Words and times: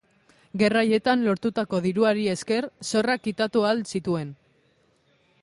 Gerra 0.61 0.79
haietan 0.85 1.25
lortutako 1.27 1.81
diruari 1.87 2.25
esker, 2.33 2.69
zorrak 2.93 3.23
kitatu 3.29 3.65
ahal 3.69 3.85
zituen. 3.95 4.35